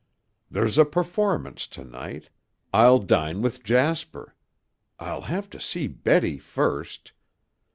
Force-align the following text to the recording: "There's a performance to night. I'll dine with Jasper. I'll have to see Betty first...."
"There's 0.49 0.79
a 0.79 0.83
performance 0.85 1.67
to 1.67 1.83
night. 1.83 2.31
I'll 2.73 2.97
dine 2.97 3.43
with 3.43 3.63
Jasper. 3.63 4.33
I'll 4.99 5.21
have 5.21 5.47
to 5.51 5.61
see 5.61 5.85
Betty 5.85 6.39
first...." 6.39 7.11